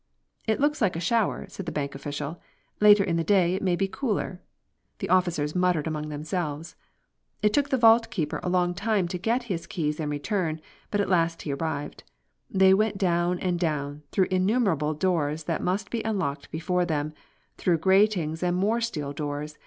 [0.47, 2.41] "It looks like a shower," said the bank official.
[2.79, 4.41] "Later in the day it may be cooler."
[4.97, 6.75] The officers muttered among themselves.
[7.43, 10.59] It took the vault keeper a long time to get his keys and return,
[10.89, 12.03] but at last he arrived.
[12.49, 17.13] They went down and down, through innumerable doors that must be unlocked before them,
[17.59, 19.59] through gratings and more steel doors.